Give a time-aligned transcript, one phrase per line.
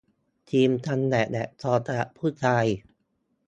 [0.49, 2.65] ครีมกันแดดแบบซองสำหรับผู้ชาย